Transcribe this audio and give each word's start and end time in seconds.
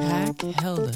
Kraakhelder. 0.00 0.94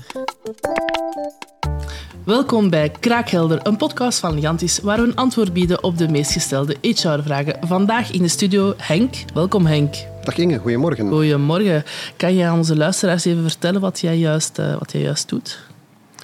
Welkom 2.24 2.70
bij 2.70 2.90
Kraakhelder, 2.90 3.60
een 3.62 3.76
podcast 3.76 4.18
van 4.18 4.34
Liantis 4.34 4.80
waar 4.80 5.00
we 5.00 5.02
een 5.06 5.16
antwoord 5.16 5.52
bieden 5.52 5.82
op 5.82 5.98
de 5.98 6.08
meest 6.08 6.32
gestelde 6.32 6.76
HR-vragen. 6.80 7.56
Vandaag 7.60 8.10
in 8.10 8.22
de 8.22 8.28
studio 8.28 8.74
Henk. 8.76 9.14
Welkom 9.34 9.66
Henk. 9.66 9.94
Dag 10.24 10.36
Inge, 10.36 10.58
goedemorgen. 10.58 11.08
Goedemorgen. 11.08 11.84
Kan 12.16 12.34
je 12.34 12.44
aan 12.44 12.56
onze 12.56 12.76
luisteraars 12.76 13.24
even 13.24 13.42
vertellen 13.42 13.80
wat 13.80 14.00
jij 14.00 14.18
juist, 14.18 14.58
uh, 14.58 14.78
wat 14.78 14.92
jij 14.92 15.00
juist 15.00 15.28
doet? 15.28 15.58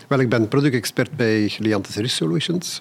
Wel, 0.08 0.20
ik 0.20 0.28
ben 0.28 0.48
productexpert 0.48 1.16
bij 1.16 1.54
Liantis 1.58 1.96
Risk 1.96 2.16
Solutions. 2.16 2.80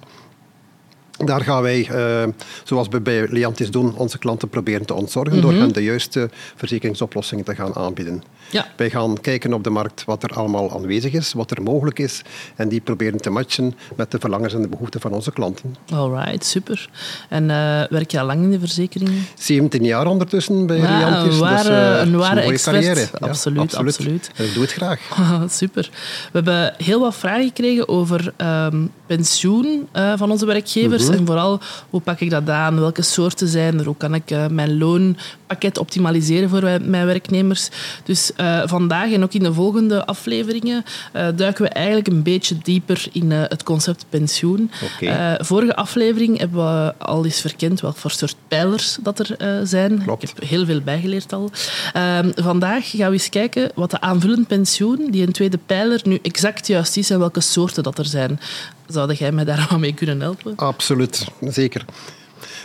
Daar 1.18 1.42
gaan 1.42 1.62
wij, 1.62 1.90
uh, 1.92 2.24
zoals 2.64 2.88
we 2.88 3.02
bij 3.02 3.28
Liantis 3.30 3.72
doen, 3.72 3.96
onze 3.96 4.18
klanten 4.18 4.50
proberen 4.50 4.86
te 4.86 4.94
ontzorgen 4.94 5.38
mm 5.38 5.42
-hmm. 5.42 5.52
door 5.52 5.60
hen 5.60 5.74
de 5.74 5.84
juiste 5.84 6.30
verzekeringsoplossingen 6.56 7.46
te 7.46 7.56
gaan 7.56 7.76
aanbieden. 7.76 8.24
Ja. 8.50 8.68
Wij 8.78 8.90
gaan 8.90 9.22
kijken 9.22 9.54
op 9.54 9.64
de 9.64 9.70
markt 9.70 10.04
wat 10.06 10.24
er 10.24 10.30
allemaal 10.30 10.72
aanwezig 10.72 11.14
is, 11.14 11.34
wat 11.34 11.52
er 11.52 11.62
mogelijk 11.62 12.00
is, 12.00 12.22
en 12.56 12.70
die 12.70 12.82
proberen 12.82 13.22
te 13.22 13.30
matchen 13.30 13.76
met 13.96 14.12
de 14.12 14.20
verlangens 14.20 14.54
en 14.54 14.62
de 14.62 14.68
behoeften 14.68 15.02
van 15.02 15.12
onze 15.12 15.32
klanten. 15.32 15.76
Alright, 15.94 16.46
super. 16.46 16.90
En 17.30 17.44
uh, 17.44 17.84
werk 17.90 18.12
je 18.12 18.20
al 18.20 18.26
lang 18.26 18.44
in 18.44 18.52
de 18.52 18.60
verzekeringen? 18.60 19.28
17 19.36 19.84
jaar 19.84 20.08
ondertussen 20.08 20.66
bij 20.66 20.78
ja, 20.78 20.98
Liantis. 20.98 21.34
Een 21.34 21.40
ware, 21.40 21.70
dus, 21.70 22.06
uh, 22.06 22.14
een 22.14 22.18
ware 22.18 22.44
een 22.44 22.52
expert. 22.52 22.76
Carrière. 22.76 23.08
Ja, 23.20 23.28
absoluut, 23.28 23.76
absoluut. 23.76 24.32
Ik 24.36 24.54
doe 24.54 24.64
het 24.64 24.72
graag. 24.72 25.00
super. 25.50 25.90
We 26.32 26.32
hebben 26.32 26.74
heel 26.78 27.00
wat 27.00 27.16
vragen 27.16 27.46
gekregen 27.46 27.88
over 27.88 28.34
um, 28.38 28.92
pensioen 29.06 29.88
uh, 29.96 30.14
van 30.18 30.32
onze 30.32 30.46
werkgevers. 30.46 31.02
Mm 31.02 31.05
-hmm. 31.05 31.05
En 31.10 31.26
vooral, 31.26 31.60
hoe 31.90 32.02
pak 32.02 32.20
ik 32.20 32.30
dat 32.30 32.50
aan? 32.50 32.80
Welke 32.80 33.02
soorten 33.02 33.48
zijn 33.48 33.80
er? 33.80 33.86
Hoe 33.86 33.98
kan 33.98 34.14
ik 34.14 34.32
uh, 34.32 34.48
mijn 34.48 34.78
loonpakket 34.78 35.78
optimaliseren 35.78 36.50
voor 36.50 36.62
mijn 36.82 37.06
werknemers? 37.06 37.70
Dus 38.04 38.32
uh, 38.38 38.62
vandaag 38.66 39.12
en 39.12 39.24
ook 39.24 39.34
in 39.34 39.44
de 39.44 39.54
volgende 39.54 40.06
afleveringen 40.06 40.84
uh, 41.16 41.28
duiken 41.36 41.64
we 41.64 41.70
eigenlijk 41.70 42.08
een 42.08 42.24
beetje 42.24 42.58
dieper 42.58 43.06
in 43.12 43.32
het 43.32 43.64
concept 43.64 44.06
pensioen. 44.10 44.72
Okay. 44.94 45.38
vorige 45.40 45.76
aflevering 45.76 46.38
hebben 46.38 46.84
we 46.84 46.94
al 46.98 47.26
eens 47.26 47.42
verkend 47.42 47.82
wat 47.82 47.98
voor 47.98 48.12
soort 48.12 48.36
pijlers 48.48 48.98
dat 49.02 49.20
er 49.20 49.68
zijn. 49.68 50.04
Klopt. 50.04 50.24
Ik 50.24 50.30
heb 50.36 50.50
heel 50.50 50.66
veel 50.66 50.82
bijgeleerd 50.82 51.34
al. 51.34 51.52
Ehm, 51.94 52.32
vandaag 52.36 52.90
gaan 52.90 53.08
we 53.08 53.14
eens 53.14 53.30
kijken 53.30 53.72
wat 53.76 53.92
de 53.92 54.02
aanvullend 54.02 54.48
pensioen, 54.48 55.08
die 55.12 55.28
een 55.28 55.32
tweede 55.32 55.60
pijler, 55.66 56.02
nu 56.04 56.20
exact 56.22 56.68
juist 56.68 56.98
is 56.98 57.10
en 57.10 57.20
welke 57.20 57.42
soorten 57.42 57.84
dat 57.84 57.98
er 57.98 58.06
zijn. 58.06 58.40
Zou 58.88 59.14
jij 59.14 59.32
mij 59.32 59.44
daar 59.44 59.68
wel 59.70 59.80
mee 59.80 59.94
kunnen 59.94 60.22
helpen? 60.22 60.56
Absoluut, 60.56 61.28
zeker. 61.40 61.86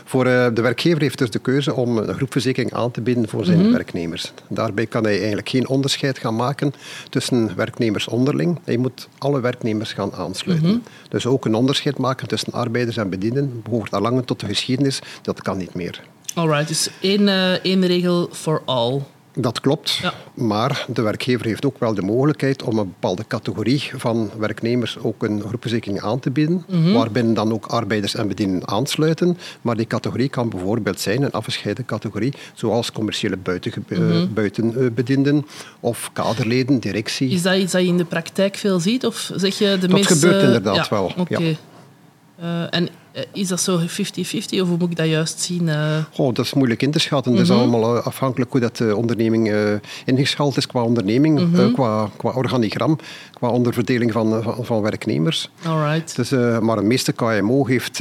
Voor 0.05 0.25
de 0.25 0.61
werkgever 0.63 1.01
heeft 1.01 1.19
dus 1.19 1.31
de 1.31 1.39
keuze 1.39 1.75
om 1.75 1.99
een 1.99 2.15
groepverzekering 2.15 2.73
aan 2.73 2.91
te 2.91 3.01
bieden 3.01 3.29
voor 3.29 3.45
zijn 3.45 3.57
mm 3.57 3.63
-hmm. 3.63 3.73
werknemers. 3.73 4.33
Daarbij 4.49 4.87
kan 4.87 5.05
hij 5.05 5.17
eigenlijk 5.17 5.49
geen 5.49 5.69
onderscheid 5.69 6.19
gaan 6.19 6.37
maken 6.37 6.73
tussen 7.09 7.57
werknemers 7.57 8.09
onderling. 8.09 8.59
Hij 8.65 8.77
moet 8.77 9.09
alle 9.19 9.41
werknemers 9.41 9.93
gaan 9.93 10.13
aansluiten. 10.13 10.69
Mm 10.69 10.75
-hmm. 10.75 10.83
Dus 11.09 11.27
ook 11.27 11.45
een 11.45 11.55
onderscheid 11.55 11.99
maken 11.99 12.29
tussen 12.29 12.53
arbeiders 12.53 12.97
en 12.97 13.11
bedienden 13.11 13.61
behoort 13.63 13.93
al 13.93 14.01
lang 14.01 14.27
tot 14.27 14.41
de 14.41 14.47
geschiedenis. 14.47 14.99
Dat 15.23 15.43
kan 15.43 15.59
niet 15.59 15.75
meer. 15.75 16.01
Alright, 16.35 16.69
dus 16.69 16.91
één, 17.01 17.21
uh, 17.21 17.53
één 17.53 17.87
regel 17.87 18.29
for 18.33 18.63
all. 18.65 19.01
Dat 19.35 19.61
klopt, 19.61 19.91
ja. 19.91 20.13
maar 20.35 20.85
de 20.89 21.03
werkgever 21.03 21.47
heeft 21.47 21.65
ook 21.65 21.79
wel 21.79 21.95
de 21.95 22.03
mogelijkheid 22.03 22.63
om 22.63 22.79
een 22.79 22.87
bepaalde 22.87 23.27
categorie 23.27 23.91
van 23.97 24.31
werknemers 24.39 24.99
ook 24.99 25.23
een 25.23 25.43
groepverzekering 25.43 26.01
aan 26.01 26.21
te 26.21 26.31
bieden, 26.31 26.65
mm 26.69 26.83
-hmm. 26.85 26.93
waarbinnen 26.93 27.35
dan 27.35 27.53
ook 27.53 27.67
arbeiders 27.67 28.15
en 28.15 28.29
bedienden 28.29 28.69
aansluiten. 28.69 29.39
Maar 29.63 29.77
die 29.77 29.87
categorie 29.87 30.29
kan 30.29 30.49
bijvoorbeeld 30.49 31.01
zijn 31.01 31.23
een 31.23 31.31
afgescheiden 31.31 31.85
categorie, 31.85 32.35
zoals 32.55 32.93
commerciële 32.93 33.37
buiten, 33.37 33.85
mm 33.89 34.11
-hmm. 34.11 34.35
buitenbedienden 34.35 35.47
of 35.81 36.11
kaderleden, 36.13 36.79
directie. 36.79 37.31
Is 37.31 37.43
dat 37.43 37.57
iets 37.57 37.73
dat 37.73 37.83
je 37.83 37.89
in 37.89 37.97
de 37.97 38.05
praktijk 38.05 38.57
veel 38.57 38.81
ziet? 38.81 39.07
Of 39.07 39.31
zeg 39.35 39.59
je 39.59 39.65
de 39.65 39.79
dat 39.79 39.91
meeste... 39.91 40.15
gebeurt 40.15 40.43
inderdaad 40.43 40.77
ja, 40.77 40.87
wel. 40.91 41.13
Okay. 41.17 41.43
Ja. 41.47 41.57
Uh, 42.43 42.67
en 42.71 42.89
is 43.33 43.49
dat 43.49 43.61
zo 43.61 43.79
50-50 43.79 43.83
of 44.61 44.69
hoe 44.69 44.77
moet 44.79 44.91
ik 44.91 44.97
dat 44.97 45.07
juist 45.07 45.41
zien? 45.41 45.67
Uh... 45.67 45.97
Oh, 46.17 46.35
dat 46.35 46.45
is 46.45 46.55
moeilijk 46.55 46.83
in 46.83 46.91
te 46.91 46.99
schatten. 46.99 47.33
Mm 47.33 47.39
-hmm. 47.39 47.47
is 47.47 47.53
allemaal 47.53 47.99
afhankelijk 47.99 48.51
hoe 48.51 48.61
dat 48.61 48.77
de 48.77 48.97
onderneming 48.97 49.49
uh, 49.49 49.73
ingeschaald 50.05 50.57
is 50.57 50.67
qua 50.67 50.83
onderneming, 50.83 51.39
mm 51.39 51.55
-hmm. 51.55 51.67
uh, 51.69 51.75
qua, 51.75 52.11
qua 52.17 52.31
organigram, 52.31 52.99
qua 53.33 53.49
onderverdeling 53.49 54.13
van, 54.13 54.43
van, 54.43 54.65
van 54.65 54.81
werknemers. 54.83 55.51
Alright. 55.65 56.17
Dus, 56.17 56.31
maar 56.61 56.77
de 56.77 56.83
meeste 56.83 57.13
KMO 57.13 57.67
heeft 57.67 58.01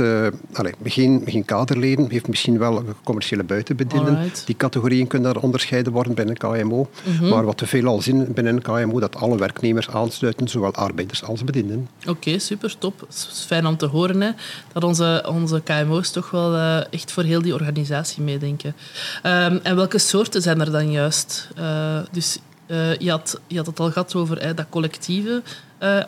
allez, 0.54 0.74
geen, 0.84 1.22
geen 1.26 1.46
kaderleden, 1.46 2.10
heeft 2.10 2.28
misschien 2.28 2.58
wel 2.58 2.84
commerciële 3.04 3.44
buitenbedienden. 3.44 4.16
Alright. 4.16 4.44
Die 4.46 4.58
categorieën 4.58 5.08
kunnen 5.08 5.34
daar 5.34 5.44
onderscheiden 5.44 5.94
worden 5.94 6.14
binnen 6.14 6.36
een 6.40 6.62
KMO. 6.64 6.90
Mm 7.04 7.18
-hmm. 7.18 7.30
Maar 7.30 7.46
wat 7.46 7.60
we 7.60 7.68
veel 7.68 7.86
al 7.86 8.02
zien 8.02 8.34
binnen 8.34 8.56
een 8.56 8.62
KMO, 8.62 9.00
dat 9.00 9.16
alle 9.16 9.38
werknemers 9.38 9.90
aansluiten, 9.90 10.48
zowel 10.48 10.74
arbeiders 10.74 11.24
als 11.24 11.44
bedienden. 11.44 11.88
Oké, 12.02 12.10
okay, 12.10 12.40
super, 12.40 12.78
top. 12.78 13.00
Het 13.00 13.28
is 13.32 13.46
fijn 13.48 13.66
om 13.66 13.78
te 13.78 13.86
horen 13.86 14.22
hè, 14.22 14.30
dat 14.74 14.84
onze 14.84 14.99
onze, 15.00 15.26
onze 15.28 15.62
KMO's 15.62 16.12
toch 16.12 16.32
wel 16.32 16.56
uh, 16.56 16.94
echt 16.94 17.12
voor 17.12 17.24
heel 17.24 17.42
die 17.42 17.54
organisatie 17.54 18.24
meedenken. 18.24 18.76
Um, 19.24 19.60
en 19.64 19.76
welke 19.76 19.98
soorten 19.98 20.42
zijn 20.42 20.60
er 20.60 20.72
dan 20.72 20.92
juist? 20.92 21.50
Uh, 21.60 22.00
dus 22.12 22.38
uh, 22.68 22.96
je, 22.96 23.10
had, 23.10 23.40
je 23.48 23.58
had 23.58 23.66
het 23.66 23.80
al 23.80 23.92
gehad 23.92 24.16
over 24.16 24.56
dat 24.56 24.66
collectieve 24.70 25.42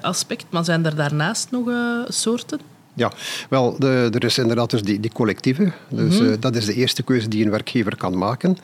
aspect, 0.02 0.46
maar 0.50 0.66
zijn 0.66 0.86
er 0.86 0.96
daarnaast 0.96 1.52
nog 1.52 1.70
soorten? 2.08 2.60
Ja, 2.94 3.12
wel, 3.50 3.76
de, 3.80 4.10
er 4.12 4.24
is 4.24 4.38
inderdaad 4.38 4.70
dus 4.70 4.82
die, 4.82 5.00
die 5.00 5.12
collectieve. 5.12 5.72
Dus 5.90 6.20
mm 6.20 6.26
-hmm. 6.26 6.40
dat 6.40 6.56
is 6.56 6.66
de 6.66 6.74
eerste 6.74 7.04
keuze 7.04 7.28
die 7.28 7.46
een 7.46 7.52
werkgever 7.52 7.98
kan 7.98 8.18
maken. 8.18 8.58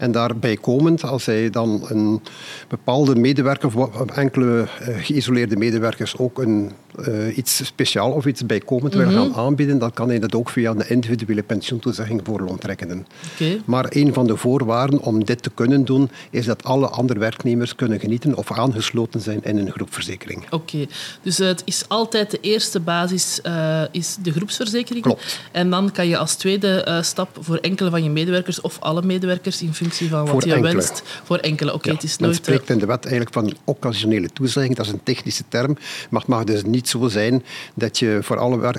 En 0.00 0.12
daarbij 0.12 0.56
komend, 0.56 1.04
als 1.04 1.26
hij 1.26 1.50
dan 1.50 1.84
een 1.88 2.20
bepaalde 2.68 3.14
medewerker 3.14 3.78
of 3.78 4.06
enkele 4.06 4.66
uh, 4.88 4.96
geïsoleerde 5.04 5.56
medewerkers 5.56 6.16
ook 6.18 6.38
een, 6.38 6.72
uh, 7.08 7.36
iets 7.36 7.64
speciaal 7.64 8.12
of 8.12 8.26
iets 8.26 8.46
bijkomend 8.46 8.94
mm 8.94 9.00
-hmm. 9.00 9.10
wil 9.10 9.32
gaan 9.32 9.44
aanbieden, 9.44 9.78
dan 9.78 9.92
kan 9.92 10.08
hij 10.08 10.18
dat 10.18 10.34
ook 10.34 10.50
via 10.50 10.70
een 10.70 10.88
individuele 10.88 11.42
pensioentoezegging 11.42 12.20
voor 12.24 12.40
loontrekkenden. 12.40 13.06
Okay. 13.34 13.60
Maar 13.64 13.86
een 13.88 14.14
van 14.14 14.26
de 14.26 14.36
voorwaarden 14.36 15.00
om 15.00 15.24
dit 15.24 15.42
te 15.42 15.50
kunnen 15.54 15.84
doen, 15.84 16.10
is 16.30 16.46
dat 16.46 16.64
alle 16.64 16.88
andere 16.88 17.18
werknemers 17.18 17.74
kunnen 17.74 18.00
genieten 18.00 18.36
of 18.36 18.52
aangesloten 18.52 19.20
zijn 19.20 19.42
in 19.42 19.58
een 19.58 19.70
groepverzekering. 19.70 20.44
Oké, 20.44 20.54
okay. 20.54 20.88
dus 21.22 21.38
het 21.38 21.62
is 21.64 21.84
altijd 21.88 22.30
de 22.30 22.40
eerste 22.40 22.80
basis 22.80 23.40
uh, 23.46 23.82
is 23.90 24.16
de 24.22 24.32
groepsverzekering. 24.32 25.04
Klopt. 25.04 25.40
En 25.52 25.70
dan 25.70 25.92
kan 25.92 26.08
je 26.08 26.16
als 26.16 26.34
tweede 26.34 26.98
stap 27.02 27.36
voor 27.40 27.56
enkele 27.56 27.90
van 27.90 28.02
je 28.02 28.10
medewerkers 28.10 28.60
of 28.60 28.76
alle 28.80 29.02
medewerkers 29.02 29.62
in 29.62 29.74
functie 29.74 29.88
van 29.94 30.20
wat 30.20 30.28
voor 30.28 30.46
je 30.46 30.60
wenst. 30.60 31.02
Voor 31.24 31.38
enkele, 31.38 31.72
oké. 31.72 31.78
Okay, 31.78 31.92
ja, 31.92 31.98
het 31.98 32.08
is 32.08 32.18
men 32.18 32.28
nooit... 32.28 32.40
spreekt 32.40 32.70
in 32.70 32.78
de 32.78 32.86
wet 32.86 33.04
eigenlijk 33.04 33.34
van 33.34 33.52
occasionele 33.64 34.28
toezegging. 34.32 34.76
Dat 34.76 34.86
is 34.86 34.92
een 34.92 35.02
technische 35.02 35.44
term. 35.48 35.76
Maar 36.10 36.20
het 36.20 36.30
mag 36.30 36.44
dus 36.44 36.64
niet 36.64 36.88
zo 36.88 37.08
zijn 37.08 37.44
dat 37.74 37.98
je 37.98 38.18
voor 38.22 38.38
alle 38.38 38.74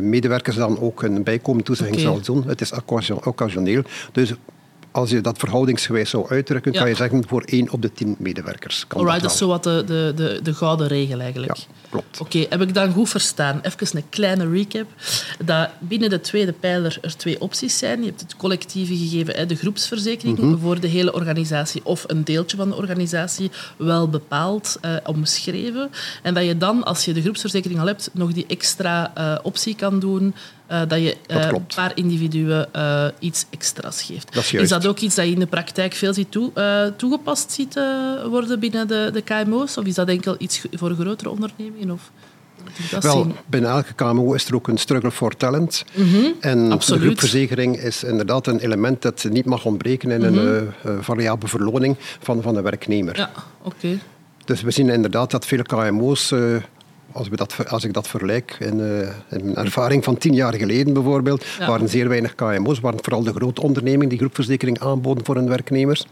medewerkers 0.00 0.56
dan 0.56 0.80
ook 0.80 1.02
een 1.02 1.22
bijkomende 1.22 1.64
toezegging 1.64 2.00
zal 2.00 2.20
doen. 2.20 2.44
Het 2.46 2.60
is 2.60 2.72
occasioneel. 3.24 3.82
Dus 4.12 4.32
als 4.96 5.10
je 5.10 5.20
dat 5.20 5.38
verhoudingsgewijs 5.38 6.10
zou 6.10 6.28
uitdrukken, 6.28 6.72
Ja. 6.72 6.78
kan 6.78 6.88
je 6.88 6.94
zeggen 6.94 7.24
voor 7.28 7.42
één 7.42 7.70
op 7.70 7.82
de 7.82 7.92
tien 7.92 8.16
medewerkers. 8.18 8.86
Kan 8.86 8.98
Alright, 9.00 9.22
dat 9.22 9.30
is 9.32 9.38
zo 9.38 9.46
wat 9.48 9.62
de, 9.64 9.82
de, 9.86 10.12
de, 10.16 10.40
de 10.42 10.54
gouden 10.54 10.86
regel 10.86 11.20
eigenlijk. 11.20 11.56
Ja, 11.56 11.62
klopt. 11.90 12.20
Oké, 12.20 12.46
heb 12.48 12.60
ik 12.60 12.74
dan 12.74 12.92
goed 12.92 13.08
verstaan? 13.08 13.60
Even 13.62 13.96
een 13.96 14.08
kleine 14.08 14.48
recap. 14.50 14.86
Dat 15.44 15.68
binnen 15.78 16.10
de 16.10 16.20
tweede 16.20 16.52
pijler 16.52 16.98
er 17.02 17.16
twee 17.16 17.40
opties 17.40 17.78
zijn. 17.78 18.00
Je 18.00 18.06
hebt 18.06 18.20
het 18.20 18.36
collectieve 18.36 18.96
gegeven, 18.96 19.48
de 19.48 19.54
groepsverzekering 19.54 20.38
Mhm. 20.38 20.58
voor 20.58 20.80
de 20.80 20.88
hele 20.88 21.12
organisatie 21.12 21.80
of 21.84 22.04
een 22.06 22.24
deeltje 22.24 22.56
van 22.56 22.68
de 22.68 22.76
organisatie 22.76 23.50
wel 23.76 24.08
bepaald, 24.08 24.78
eh, 24.80 24.94
omschreven. 25.04 25.90
En 26.22 26.34
dat 26.34 26.44
je 26.44 26.56
dan, 26.56 26.84
als 26.84 27.04
je 27.04 27.12
de 27.12 27.22
groepsverzekering 27.22 27.80
al 27.80 27.86
hebt, 27.86 28.10
nog 28.12 28.32
die 28.32 28.44
extra 28.48 29.10
eh, 29.14 29.38
optie 29.42 29.74
kan 29.76 29.98
doen. 29.98 30.34
Eh, 30.66 30.80
dat 30.88 30.98
je 30.98 31.16
Dat 31.26 31.52
een 31.52 31.66
paar 31.74 31.92
individuen 31.94 32.72
eh, 32.74 33.06
iets 33.18 33.46
extra's 33.50 34.02
geeft. 34.02 34.34
Dat 34.34 34.52
is 34.52 34.68
dat 34.68 34.86
ook 34.86 34.98
iets 34.98 35.14
dat 35.14 35.24
je 35.24 35.32
in 35.32 35.38
de 35.38 35.46
praktijk 35.46 35.94
veel 35.94 36.14
ziet 36.14 36.30
toe, 36.30 36.52
toegepast 36.96 37.52
ziet 37.52 37.74
worden 38.30 38.60
binnen 38.60 38.88
de, 38.88 39.10
de 39.12 39.22
KMO's? 39.22 39.76
Of 39.76 39.84
is 39.84 39.94
dat 39.94 40.08
enkel 40.08 40.34
iets 40.38 40.64
voor 40.72 40.94
grotere 40.94 41.30
ondernemingen? 41.30 41.90
Of, 41.90 42.10
Wel, 43.00 43.22
zien? 43.22 43.34
binnen 43.46 43.70
elke 43.70 43.92
KMO 43.94 44.32
is 44.32 44.48
er 44.48 44.54
ook 44.54 44.68
een 44.68 44.76
struggle 44.78 45.10
for 45.10 45.36
talent. 45.36 45.84
En 46.40 46.58
Mhm. 46.62 46.72
Absoluut. 46.72 47.00
de 47.00 47.06
groepverzekering 47.06 47.76
is 47.76 48.04
inderdaad 48.04 48.46
een 48.46 48.58
element 48.58 49.02
dat 49.02 49.24
niet 49.30 49.44
mag 49.44 49.64
ontbreken 49.64 50.10
in 50.10 50.22
een 50.22 50.38
eh, 50.82 50.92
variabele 51.00 51.48
verloning 51.48 51.96
van, 52.20 52.42
van 52.42 52.54
de 52.54 52.60
werknemer. 52.62 53.12
Mhm. 53.12 53.20
Ja, 53.20 53.30
oké. 53.62 53.98
Dus 54.44 54.62
we 54.62 54.70
zien 54.70 54.88
inderdaad 54.88 55.30
dat 55.30 55.46
veel 55.46 55.62
KMO's, 55.62 56.32
als, 57.12 57.28
we 57.28 57.36
dat, 57.36 57.68
als 57.68 57.84
ik 57.84 57.92
dat 57.92 58.08
vergelijk, 58.08 58.56
in, 58.60 58.80
eh, 58.80 58.98
in 59.38 59.44
mijn 59.44 59.54
ervaring 59.56 60.04
van 60.04 60.18
tien 60.18 60.34
jaar 60.34 60.54
geleden 60.54 60.92
bijvoorbeeld, 60.92 61.44
Ja. 61.58 61.66
waren 61.66 61.88
zeer 61.88 62.08
weinig 62.08 62.34
KMO's, 62.34 62.80
waren 62.80 62.98
vooral 63.02 63.22
de 63.22 63.32
grote 63.32 63.62
ondernemingen 63.62 64.08
die 64.08 64.18
groepverzekering 64.18 64.80
aanboden 64.80 65.24
voor 65.24 65.34
hun 65.34 65.48
werknemers. 65.48 66.06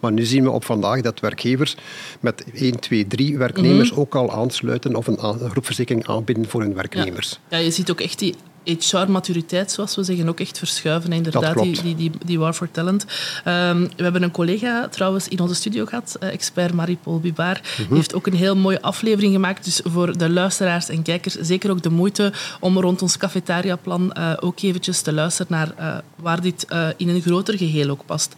Maar 0.00 0.12
nu 0.12 0.24
zien 0.24 0.42
we 0.42 0.50
op 0.50 0.64
vandaag 0.64 1.00
dat 1.00 1.20
werkgevers 1.20 1.76
met 2.20 2.44
1, 2.54 2.80
2, 2.80 3.06
3 3.06 3.38
werknemers 3.38 3.90
Mhm. 3.90 4.00
ook 4.00 4.14
al 4.14 4.32
aansluiten 4.32 4.94
of 4.96 5.06
een 5.06 5.50
groepverzekering 5.50 6.06
aanbieden 6.06 6.48
voor 6.48 6.60
hun 6.60 6.74
werknemers. 6.74 7.40
Ja, 7.48 7.58
je 7.58 7.70
ziet 7.70 7.90
ook 7.90 8.00
echt 8.00 8.18
die 8.18 8.34
HR-maturiteit, 8.66 9.72
zoals 9.72 9.96
we 9.96 10.04
zeggen, 10.04 10.28
ook 10.28 10.40
echt 10.40 10.58
verschuiven. 10.58 11.12
Inderdaad, 11.12 11.58
die, 11.62 11.82
die, 11.82 11.96
die, 11.96 12.10
die, 12.24 12.38
War 12.38 12.52
for 12.52 12.70
Talent. 12.70 13.06
Ehm, 13.44 13.80
we 13.96 14.02
hebben 14.02 14.22
een 14.22 14.30
collega 14.30 14.88
trouwens 14.88 15.28
in 15.28 15.40
onze 15.40 15.54
studio 15.54 15.84
gehad, 15.84 16.16
uh, 16.20 16.32
expert 16.32 16.72
Marie-Paul 16.72 17.20
Bibaar. 17.20 17.60
Die 17.76 17.86
mhm. 17.86 17.94
heeft 17.94 18.14
ook 18.14 18.26
een 18.26 18.34
heel 18.34 18.56
mooie 18.56 18.82
aflevering 18.82 19.32
gemaakt. 19.32 19.64
Dus 19.64 19.80
voor 19.84 20.18
de 20.18 20.30
luisteraars 20.30 20.88
en 20.88 21.02
kijkers 21.02 21.34
zeker 21.34 21.70
ook 21.70 21.82
de 21.82 21.90
moeite 21.90 22.32
om 22.60 22.78
rond 22.78 23.02
ons 23.02 23.16
cafetaria-plan 23.16 24.14
uh, 24.18 24.32
ook 24.40 24.60
eventjes 24.60 25.00
te 25.00 25.12
luisteren 25.12 25.52
naar 25.52 25.74
uh, 25.80 25.96
waar 26.16 26.40
dit 26.40 26.66
in 26.96 27.08
een 27.08 27.20
groter 27.20 27.58
geheel 27.58 27.90
ook 27.90 28.06
past. 28.06 28.34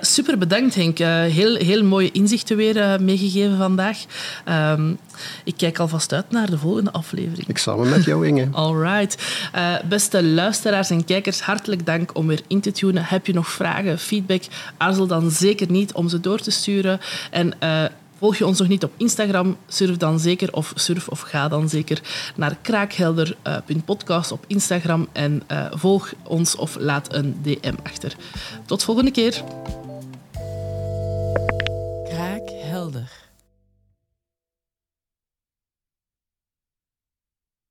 super 0.00 0.38
bedankt 0.38 0.74
Henk. 0.74 0.98
heel, 0.98 1.54
heel 1.54 1.84
mooie 1.84 2.10
inzichten 2.12 2.56
weer 2.56 3.02
meegegeven 3.02 3.56
vandaag. 3.56 3.98
Ehm, 4.44 4.92
ik 5.44 5.54
kijk 5.56 5.78
alvast 5.78 6.12
uit 6.12 6.30
naar 6.30 6.50
de 6.50 6.58
volgende 6.58 6.92
aflevering. 6.92 7.48
Ik 7.48 7.58
samen 7.58 7.88
met 7.88 8.04
jou, 8.04 8.26
Inge. 8.28 8.48
All 8.52 8.74
right. 8.74 9.16
Uh, 9.56 9.74
beste 9.88 10.24
luisteraars 10.24 10.90
en 10.90 11.04
kijkers, 11.04 11.40
hartelijk 11.40 11.86
dank 11.86 12.16
om 12.16 12.26
weer 12.26 12.40
in 12.46 12.60
te 12.60 12.72
tunen. 12.72 13.04
Heb 13.04 13.26
je 13.26 13.32
nog 13.32 13.48
vragen, 13.48 13.98
feedback? 13.98 14.42
Aarzel 14.76 15.06
dan 15.06 15.30
zeker 15.30 15.70
niet 15.70 15.92
om 15.92 16.08
ze 16.08 16.20
door 16.20 16.38
te 16.38 16.50
sturen. 16.50 17.00
En 17.30 17.52
uh, 17.62 17.84
Volg 18.18 18.36
je 18.36 18.46
ons 18.46 18.58
nog 18.58 18.68
niet 18.68 18.84
op 18.84 18.92
Instagram? 18.96 19.56
Surf 19.68 19.96
dan 19.96 20.18
zeker 20.20 20.52
of 20.52 20.72
surf 20.74 21.08
of 21.08 21.20
ga 21.20 21.48
dan 21.48 21.68
zeker 21.68 22.00
naar 22.36 22.56
kraakhelder.podcast 22.62 24.32
op 24.32 24.44
Instagram 24.46 25.08
en 25.12 25.42
volg 25.70 26.12
ons 26.22 26.56
of 26.56 26.76
laat 26.78 27.14
een 27.14 27.36
DM 27.42 27.74
achter. 27.82 28.16
Tot 28.66 28.84
volgende 28.84 29.10
keer. 29.10 29.42